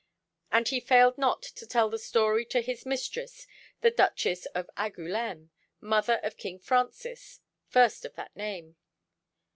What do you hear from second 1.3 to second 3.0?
to tell the story to his